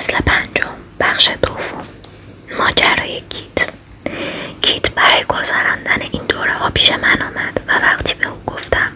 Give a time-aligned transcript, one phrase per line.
[0.00, 1.84] فصل پنجم بخش دوم.
[2.58, 3.68] ماجرای کیت.
[4.62, 8.92] کیت برای گذراندن این دوره ها پیش من آمد و وقتی به او گفتم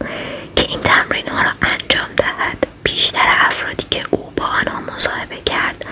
[0.57, 5.85] که این تمرین ها را انجام دهد بیشتر افرادی که او با آنها مصاحبه کرد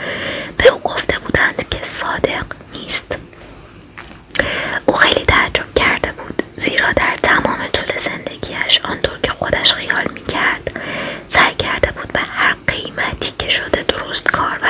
[0.58, 3.18] به او گفته بودند که صادق نیست.
[4.86, 10.11] او خیلی تعجب کرده بود زیرا در تمام طول زندگیش آنطور که خودش خیال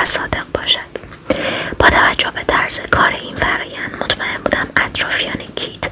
[0.05, 0.79] صادق باشد.
[1.79, 5.83] با توجه به طرز کار این فرایند مطمئن بودم اطرافیان کیت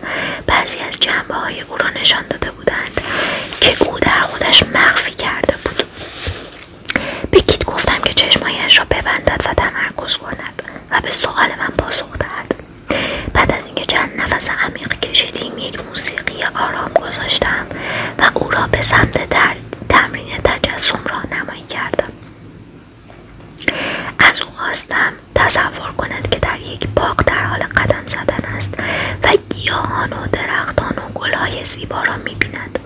[0.47, 2.23] بعضی از جنبه های او را نشان
[30.01, 32.79] آسمان و درختان و گلهای زیبا را می‌بیند.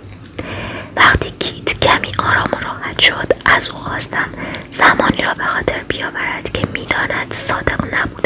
[0.96, 4.30] وقتی کیت کمی آرام و راحت شد از او خواستم
[4.72, 8.25] زمانی را به خاطر بیاورد که می‌داند صادق نبود.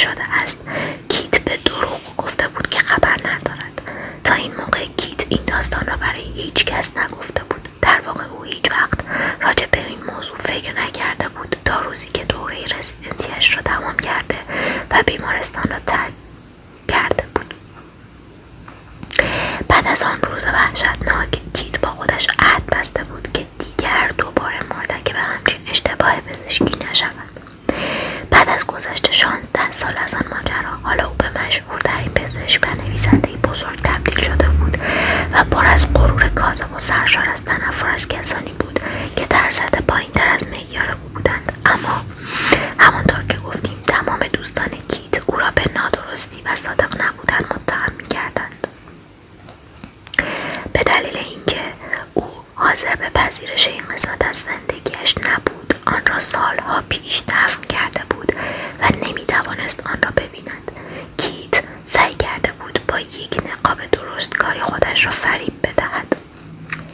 [0.00, 0.58] شده است.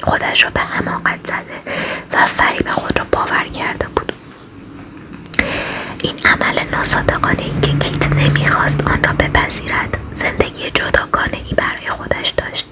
[0.07, 1.59] خودش را به حماقت زده
[2.13, 4.13] و فریب خود را باور کرده بود.
[6.03, 12.29] این عمل ناصادقانه ای که کیت نمی‌خواست آن را بپذیرد زندگی جداگانه ای برای خودش
[12.29, 12.67] داشت.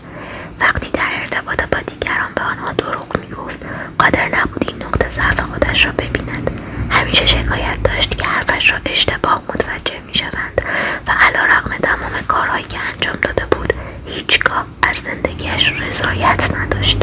[0.61, 3.59] وقتی در ارتباط با دیگران به آنها دروغ می‌گفت
[3.99, 6.51] قادر نبود این نقطه ضعف خودش را ببیند.
[6.91, 10.63] همیشه شکایت داشت که حرفش را اشتباه متوجه می‌شوند
[11.07, 13.73] و علیرغم تمام کارهایی که انجام داده بود
[14.07, 16.99] هیچگاه از زندگیش رضایت نداشت.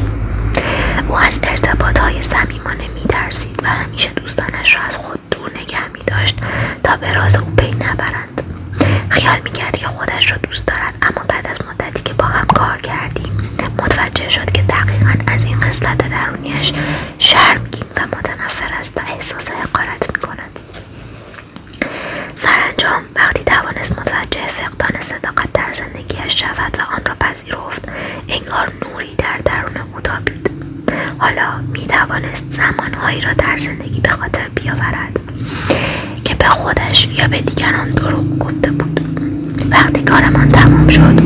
[1.10, 4.96] او از ارتباط های صمیمانه میترسید و همیشه دوستانش را از
[36.42, 39.00] به خودش یا به دیگران دروغ گفته بود.
[39.72, 41.22] وقتی کارمان تمام شد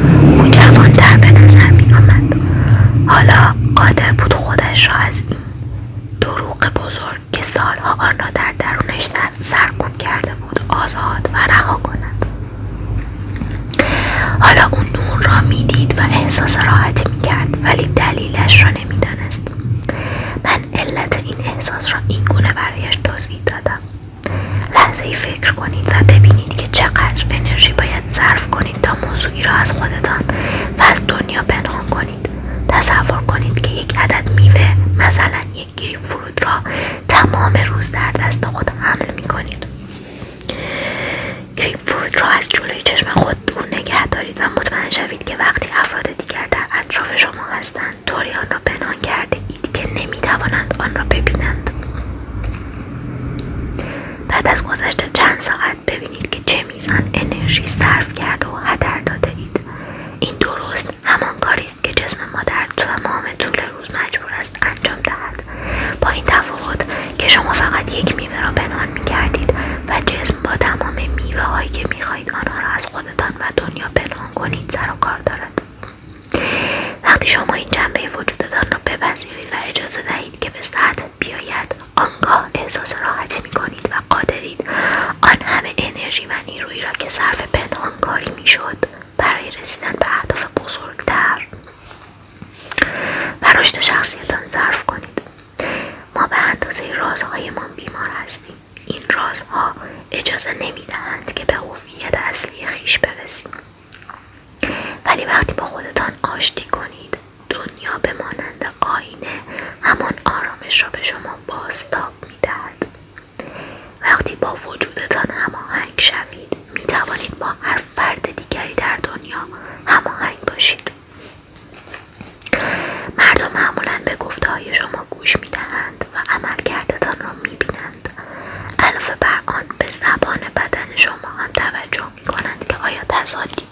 [133.25, 133.65] also hat die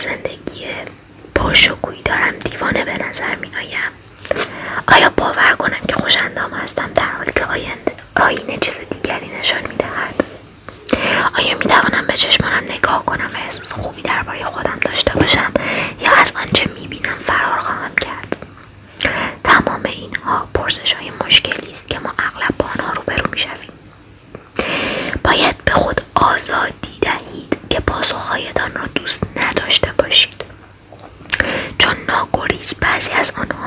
[0.00, 0.66] زندگی
[1.34, 3.92] پرشکویی دارم دیوانه به نظر می آیم
[4.88, 9.62] آیا باور کنم که خوش اندام هستم در حالی که آینده آینه چیز دیگری نشان
[9.62, 10.14] می دهد
[11.38, 15.52] آیا می توانم به چشمانم نگاه کنم و احساس خوبی درباره خودم داشته باشم
[16.00, 18.36] یا از آنچه می بینم فرار خواهم کرد؟
[19.44, 23.72] تمام اینها پرسش های مشکلی است که ما اغلب با آنها روبرو می شویم
[25.24, 26.79] باید به خود آزاد
[33.08, 33.59] gracias o no.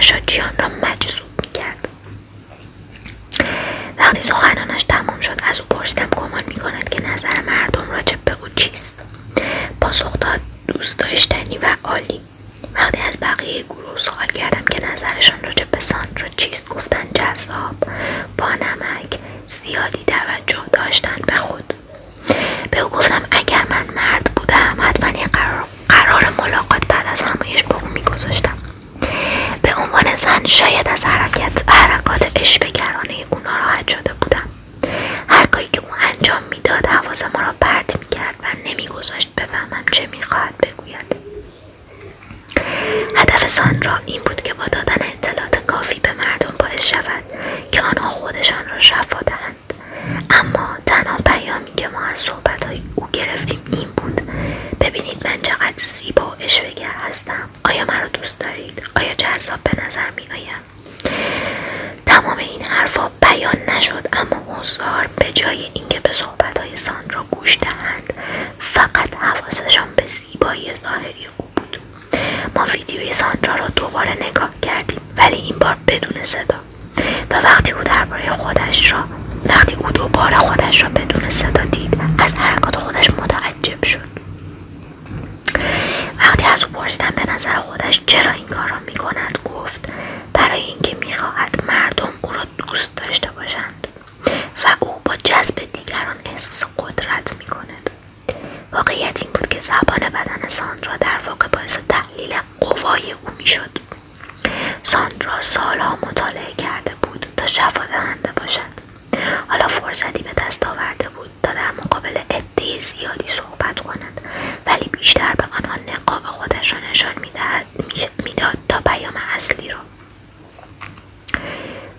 [0.00, 1.27] chateando eu te de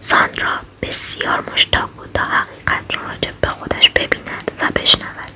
[0.10, 5.32] ساندرا بسیار مشتاق بود تا حقیقت را راجع به خودش ببیند و بشنود.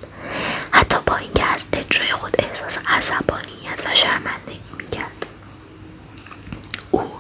[0.72, 5.26] حتی با اینکه از اجرای خود احساس عصبانیت و شرمندگی می‌کرد.
[6.92, 7.12] او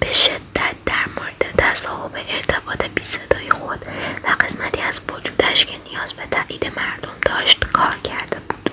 [0.00, 3.84] به شدت در مورد تصاحب ارتباط بیصدای خود
[4.24, 8.70] و قسمتی از وجودش که نیاز به تایید مردم داشت کار کرده بود.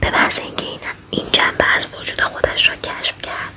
[0.00, 0.64] به بحث اینکه
[1.10, 3.53] این جنبه از وجود خودش را کشف کرد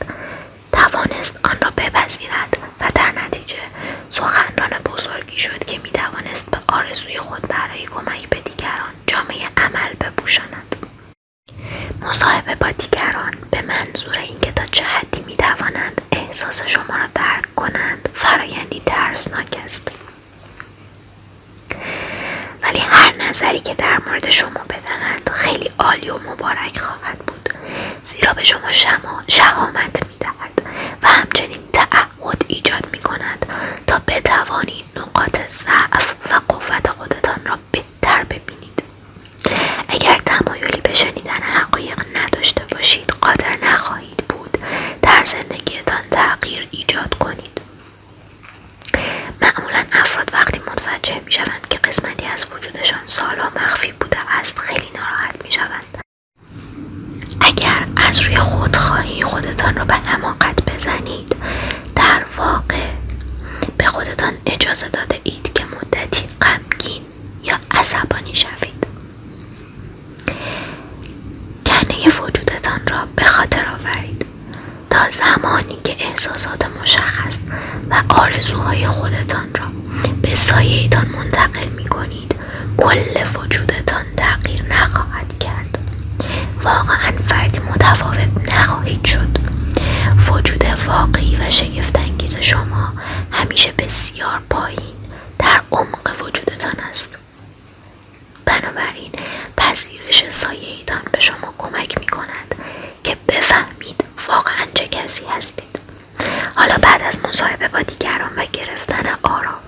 [107.27, 109.60] مصاحبه با دیگران و گرفتن آرا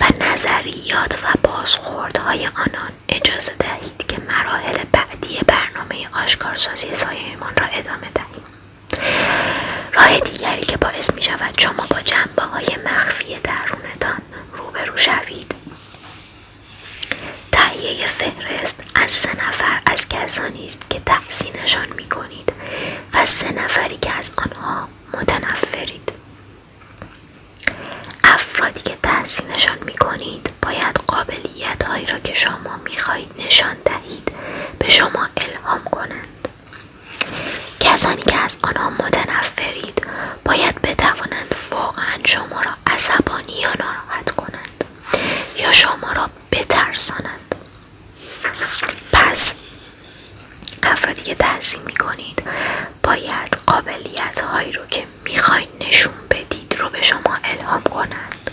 [0.00, 8.08] و نظریات و بازخوردهای آنان اجازه دهید که مراحل بعدی برنامه آشکارسازی سایهمان را ادامه
[8.14, 8.44] دهیم.
[9.92, 15.54] راه دیگری که باعث می شود شما با جنبه های مخفی درونتان روبرو شوید
[17.52, 22.52] تهیه فهرست از سه نفر از کسانی است که تحسینشان می کنید
[23.14, 26.17] و سه نفری که از آنها متنفرید.
[28.58, 34.32] افرادی که تحسینشان می کنید باید قابلیت هایی را که شما می خواهید نشان دهید
[34.78, 36.48] به شما الهام کنند.
[37.80, 40.06] کسانی که از آنها متنفرید
[40.44, 44.84] باید بتوانند واقعا شما را عصبانی یا ناراحت کنند
[45.56, 47.54] یا شما را بترسانند.
[49.12, 49.54] پس
[50.82, 52.42] افرادی که تحصیل می کنید
[53.02, 58.47] باید قابلیت هایی رو که می‌خواین نشون بدید رو به شما الهام کنند.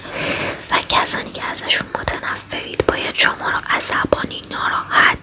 [0.71, 5.14] و کسانی که ازشون متنفرید باید شما را عصبانی ناراحت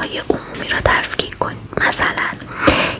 [0.00, 2.30] های عمومی را تفکیک کنید مثلا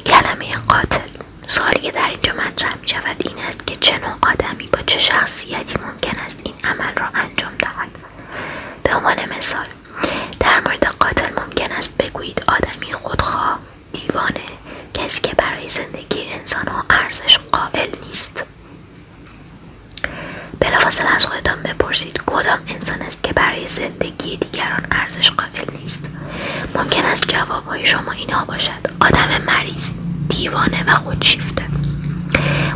[0.06, 1.08] کلمه قاتل.
[1.46, 4.98] سوالی که در اینجا مطرح می شود این است که چه نوع آدمی با چه
[4.98, 7.98] شخصیتی ممکن است این عمل را انجام دهد.
[8.82, 9.66] به عنوان مثال
[10.40, 13.58] در مورد قاتل ممکن است بگویید آدمی خودخواه
[13.92, 14.44] دیوانه
[14.94, 18.44] کسی که برای زندگی انسان ها ارزش قائل نیست.
[20.60, 26.09] بلافاصله از خودتان بپرسید کدام انسان است که برای زندگی دیگران ارزش قائل نیست.
[26.75, 28.87] ممکن است جوابهای شما اینها باشد.
[29.01, 29.92] آدم مریض
[30.29, 31.62] دیوانه و خودشیفته.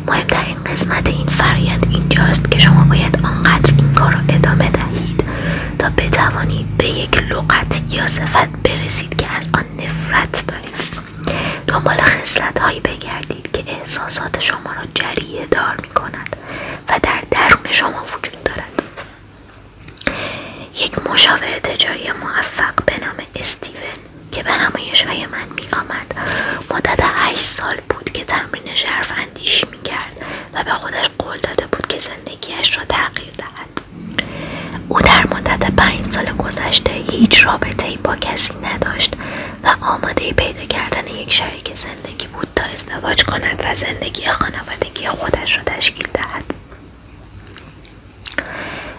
[0.06, 5.24] مهمترین قسمت این فرایند اینجاست که شما باید آنقدر این کار را ادامه دهید
[5.78, 10.74] تا بتوانید به یک لغت یا صفت برسید که از آن نفرت دارید.
[11.66, 16.36] دنبال خصلت هایی بگردید که احساسات شما را جریه دار می کند
[16.88, 18.83] و در درون شما وجود دارد.
[20.74, 23.92] یک مشاور تجاری موفق به نام استیون
[24.32, 26.14] که به نمایش های من می آمد.
[26.70, 31.66] مدت هشت سال بود که تمرین شرف اندیشی می کرد و به خودش قول داده
[31.66, 33.80] بود که زندگیش را تغییر دهد.
[34.88, 39.12] او در مدت پنج سال گذشته هیچ رابطه با کسی نداشت
[39.62, 45.56] و آماده پیدا کردن یک شریک زندگی بود تا ازدواج کند و زندگی خانوادگی خودش
[45.56, 46.44] را تشکیل دهد.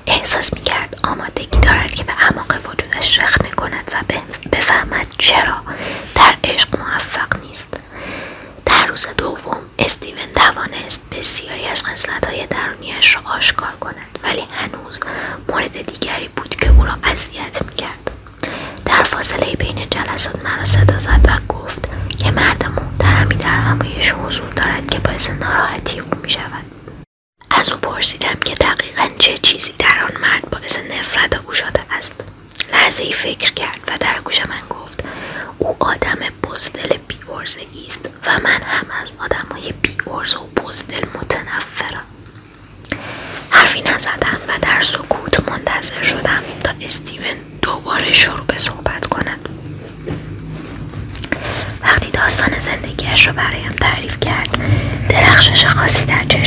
[0.07, 4.13] احساس می کرد آمادگی دارد که به اعماق وجودش رخنه کند و
[4.51, 5.55] بفهمد چرا
[6.15, 7.79] در عشق موفق نیست.
[8.65, 11.83] در روز دوم استیون توانست بسیاری از
[12.27, 14.99] های درونیش را آشکار کند ولی هنوز
[15.49, 18.11] مورد دیگری بود که او را اذیت می‌کرد.
[18.85, 24.49] در فاصله بین جلسات مرا صدا زد و گفت که مرد محترمی در همایش حضور
[24.49, 26.74] دارد که باعث ناراحتی او می‌شود.
[27.51, 32.13] از او پرسیدم که دقیقا چه چیزی در آن مرد باعث نفرت او شده است.
[32.73, 35.03] لحظه ای فکر کرد و در گوش من گفت
[35.57, 37.17] او آدم بزدل بی
[37.87, 42.05] است و من هم از آدم های بی و بزدل متنفرم.
[43.49, 49.49] حرفی نزدم و در سکوت منتظر شدم تا استیون دوباره شروع به صحبت کند.
[51.81, 54.57] وقتی داستان زندگیش رو برایم تعریف کرد
[55.09, 56.44] درخشش خاصی در چشم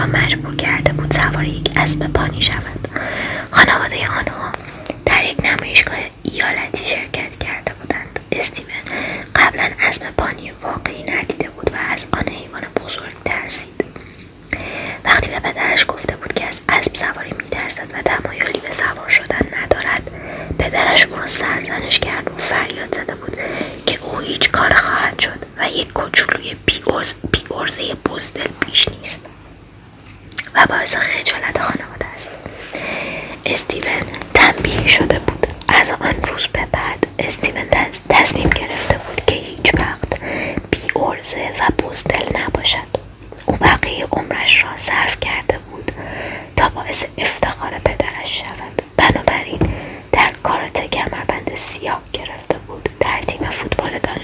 [0.00, 2.88] را مجبور کرده بود سوار یک اسب پانی شود.
[3.50, 4.52] خانواده آنها
[5.06, 8.20] در یک نمایشگاه ایالتی شرکت کرده بودند.
[8.32, 8.68] استیون
[9.36, 13.84] قبلا اسب پانی واقعی ندیده بود و از آن حیوان بزرگ ترسید.
[15.04, 19.46] وقتی به پدرش گفته بود که از اسب سواری میترسد و تمایلی به سوار شدن
[19.62, 20.10] ندارد
[20.58, 23.36] پدرش او را سرزنش کرد و فریاد زده بود
[23.86, 29.30] که او هیچ کار خواهد شد و یک کوچولوی بی, عرز بی بزدل پیش نیست.
[30.54, 32.30] و باعث خجالت خانواده است.
[33.46, 34.02] استیون
[34.34, 35.46] تنبیه شده بود.
[35.68, 37.64] از آن روز به بعد استیون
[38.08, 40.20] تصمیم گرفته بود که هیچ وقت
[40.70, 42.88] بی ارزه و بزدل نباشد.
[43.46, 45.92] او بقیه عمرش را صرف کرده بود
[46.56, 48.82] تا باعث افتخار پدرش شود.
[48.96, 49.60] بنابراین
[50.12, 52.88] در کارات کمربند سیاه گرفته بود.
[53.00, 54.19] در تیم فوتبال دانشگاه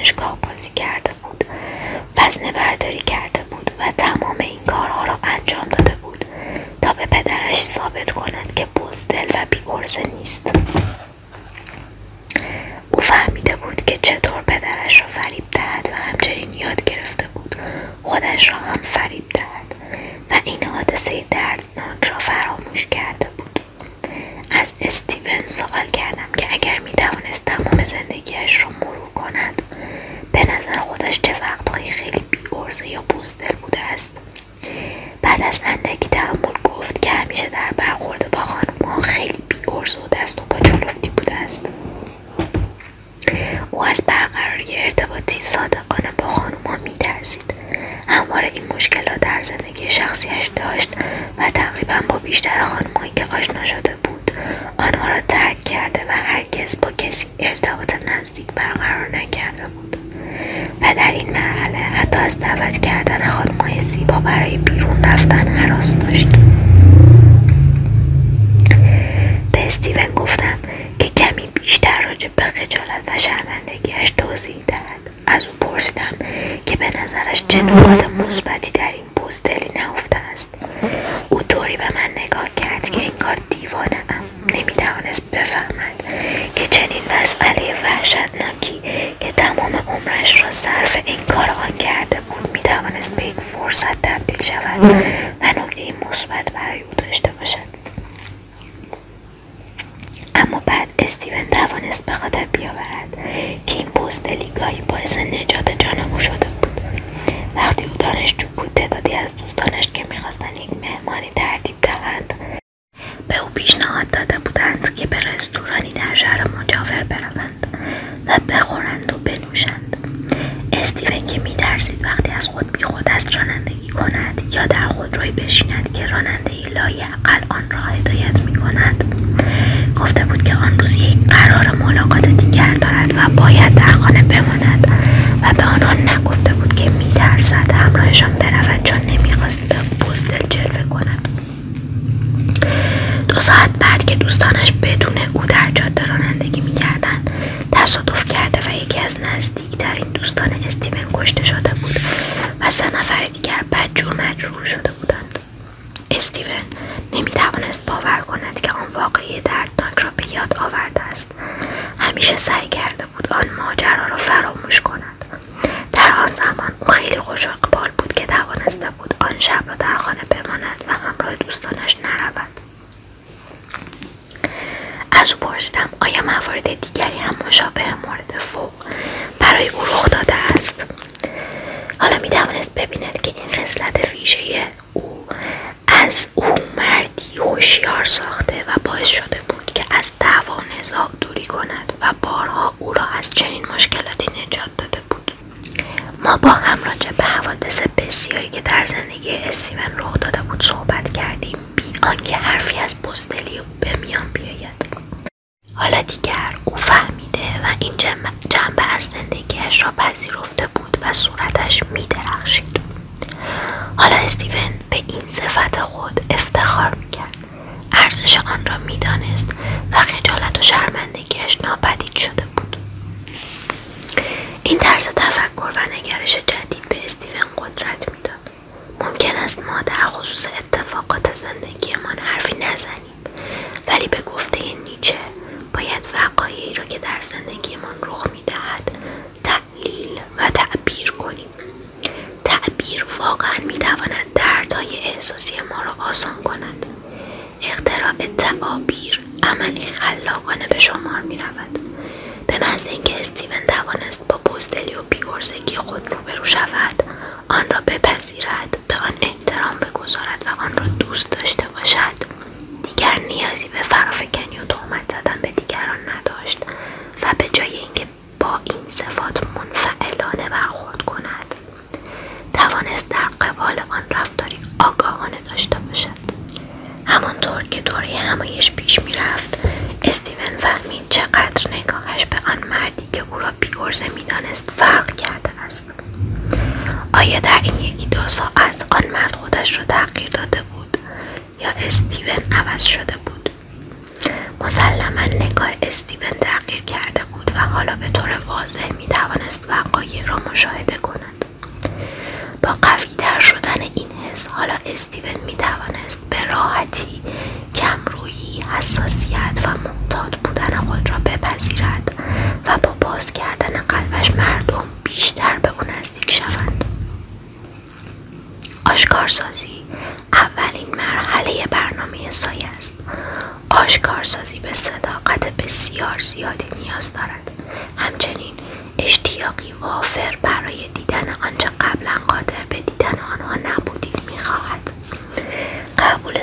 [77.49, 78.16] 真的。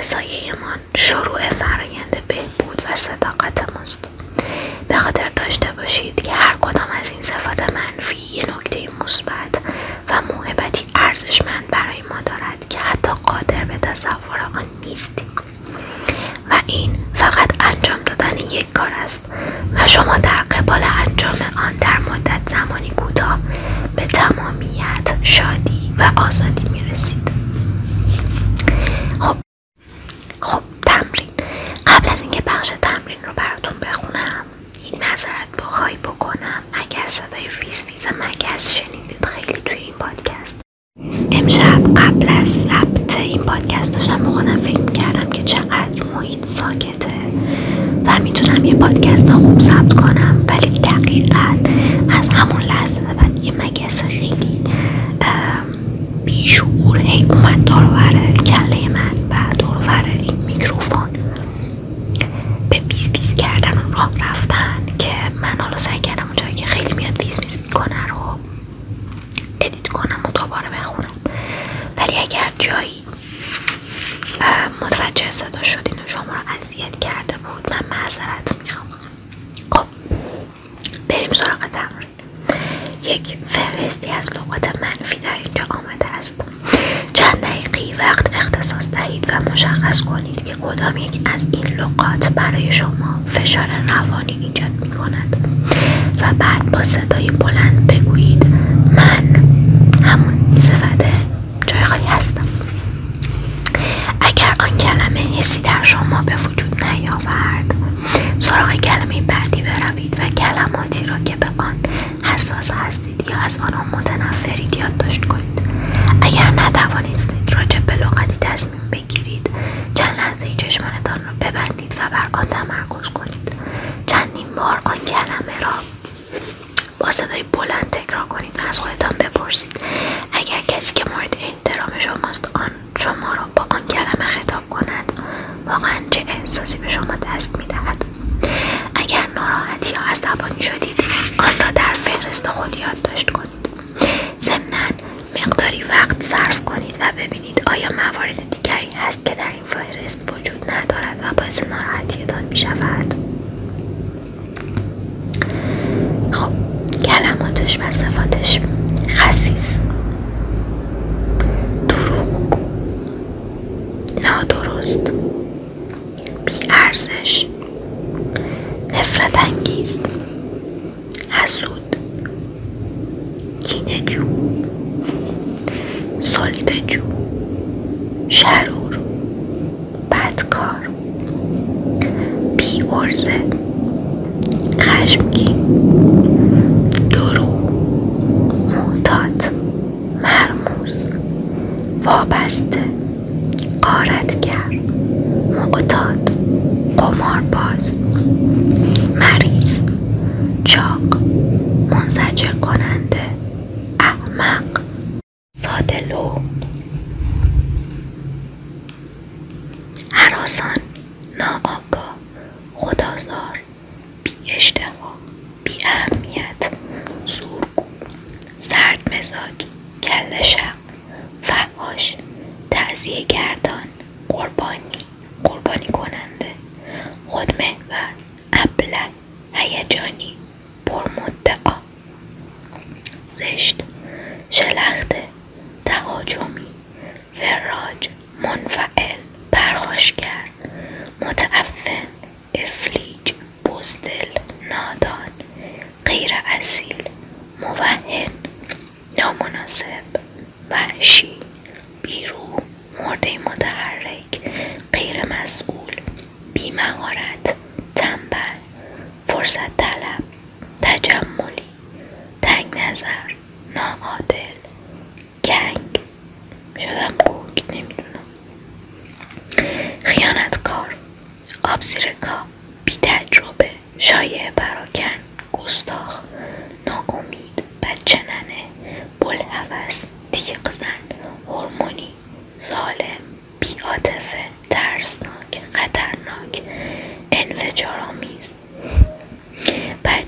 [0.04, 1.53] سایهمان شروع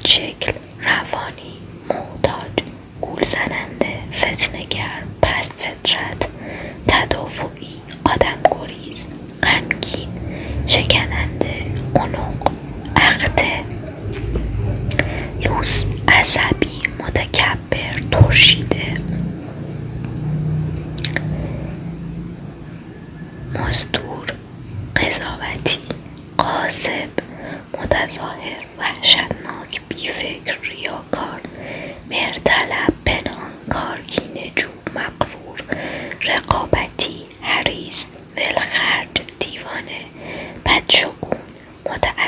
[0.06, 2.62] شکل روانی معتاد
[3.00, 6.15] گول زننده فتنگر پست فطرت.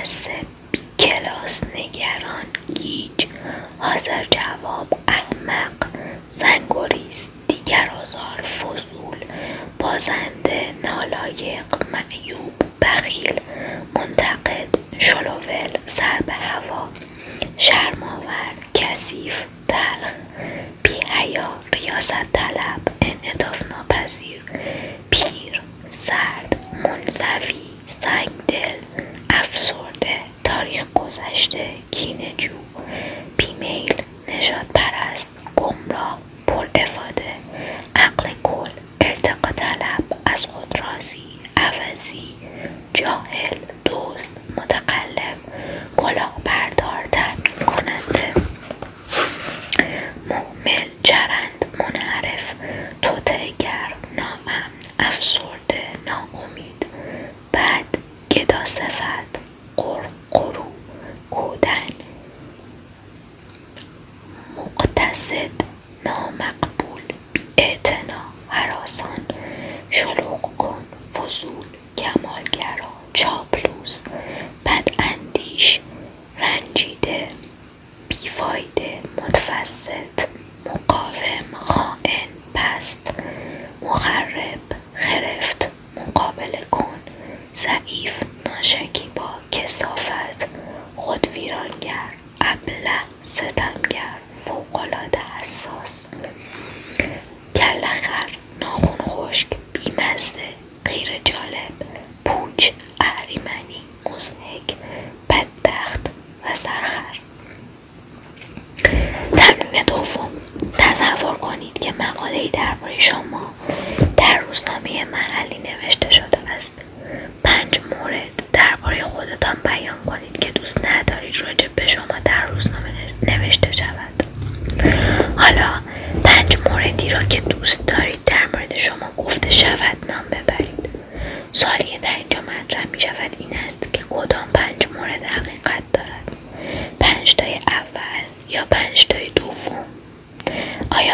[0.09, 0.29] خاص
[0.73, 3.27] بی کلاس نگران گیج.
[3.79, 5.73] حاضر جواب احمق.
[6.35, 9.19] زنگوریز دیگر آزار فضول.
[9.79, 13.41] بازنده نالایق معیوب بخیل.
[13.95, 14.69] منتقد
[14.99, 16.89] شلوول سر به هوا.
[17.57, 19.45] شرماور کثیف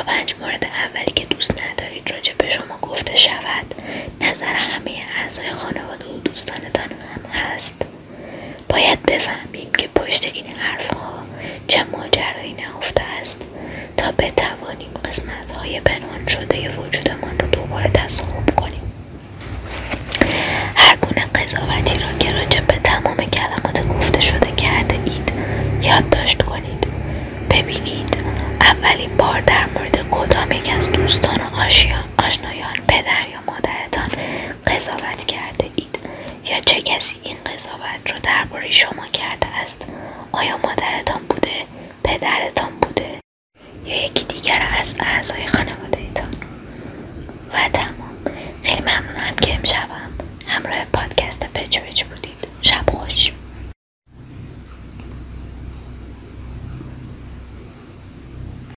[0.06, 3.74] پنج مورد اولی که دوست ندارید راجع به شما گفته شود
[4.20, 7.74] نظر همه اعضای خانواده و دوستانتان هم هست.
[8.68, 9.43] باید بفهم.